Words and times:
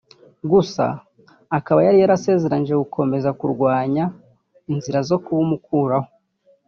gusa 0.51 0.85
akaba 1.57 1.79
yari 1.87 1.97
yarasezeranyije 2.03 2.75
gukomeza 2.83 3.29
kurwanya 3.39 4.05
inzira 4.71 4.99
zo 5.09 5.17
kubumukuraho 5.23 6.09